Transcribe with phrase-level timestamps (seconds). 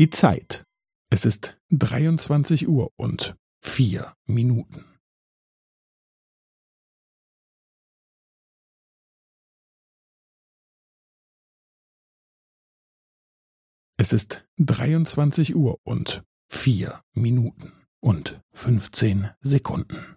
[0.00, 0.64] Die Zeit.
[1.12, 4.86] Es ist 23 Uhr und vier Minuten.
[13.98, 17.70] Es ist 23 Uhr und vier Minuten
[18.02, 20.16] und 15 Sekunden.